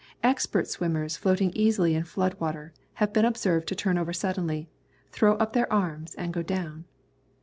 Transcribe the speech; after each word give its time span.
Expert 0.23 0.67
swimmers 0.67 1.15
floating 1.15 1.51
easily 1.51 1.93
in 1.93 2.03
flood 2.03 2.33
water 2.39 2.73
have 2.95 3.13
been 3.13 3.23
observed 3.23 3.67
to 3.67 3.75
turn 3.75 3.99
over 3.99 4.11
suddenly, 4.11 4.67
throw 5.11 5.35
up 5.35 5.53
their 5.53 5.71
arms, 5.71 6.15
and 6.15 6.33
go 6.33 6.41
down. 6.41 6.85